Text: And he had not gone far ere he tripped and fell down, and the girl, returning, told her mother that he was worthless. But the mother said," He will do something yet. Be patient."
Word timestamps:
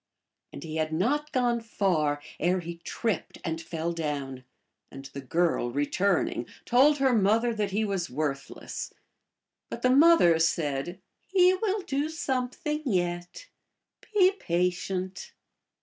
And 0.51 0.63
he 0.63 0.77
had 0.77 0.91
not 0.91 1.31
gone 1.31 1.59
far 1.61 2.23
ere 2.39 2.59
he 2.59 2.77
tripped 2.77 3.37
and 3.45 3.61
fell 3.61 3.93
down, 3.93 4.43
and 4.89 5.05
the 5.05 5.21
girl, 5.21 5.69
returning, 5.69 6.47
told 6.65 6.97
her 6.97 7.13
mother 7.13 7.53
that 7.53 7.69
he 7.69 7.85
was 7.85 8.09
worthless. 8.09 8.91
But 9.69 9.83
the 9.83 9.91
mother 9.91 10.39
said," 10.39 10.99
He 11.35 11.53
will 11.53 11.81
do 11.83 12.09
something 12.09 12.81
yet. 12.83 13.47
Be 14.11 14.31
patient." 14.39 15.33